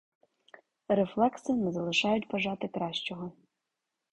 [0.87, 3.31] Рефлекси не залишають бажати кращого.